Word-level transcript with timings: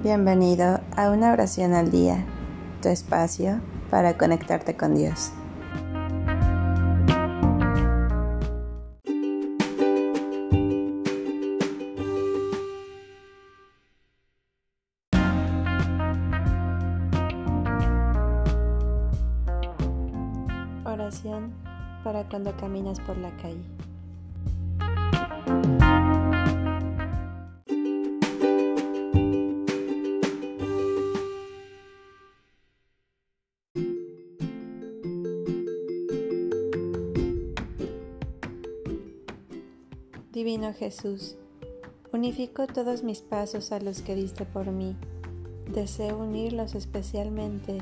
Bienvenido 0.00 0.80
a 0.96 1.10
una 1.10 1.32
oración 1.32 1.74
al 1.74 1.90
día, 1.90 2.24
tu 2.80 2.88
espacio 2.88 3.60
para 3.90 4.16
conectarte 4.16 4.76
con 4.76 4.94
Dios. 4.94 5.32
Oración 20.84 21.52
para 22.04 22.22
cuando 22.28 22.56
caminas 22.56 23.00
por 23.00 23.16
la 23.16 23.36
calle. 23.38 23.77
Divino 40.38 40.72
Jesús, 40.72 41.34
unifico 42.12 42.68
todos 42.68 43.02
mis 43.02 43.22
pasos 43.22 43.72
a 43.72 43.80
los 43.80 44.02
que 44.02 44.14
diste 44.14 44.44
por 44.44 44.70
mí. 44.70 44.94
Deseo 45.74 46.16
unirlos 46.16 46.76
especialmente 46.76 47.78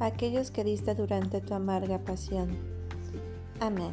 a 0.00 0.06
aquellos 0.06 0.50
que 0.50 0.64
diste 0.64 0.96
durante 0.96 1.40
tu 1.40 1.54
amarga 1.54 2.00
pasión. 2.00 2.48
Amén. 3.60 3.92